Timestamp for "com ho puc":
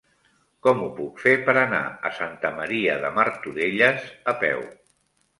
0.67-1.19